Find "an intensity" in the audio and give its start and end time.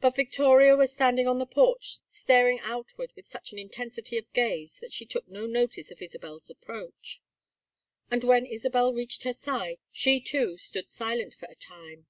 3.52-4.18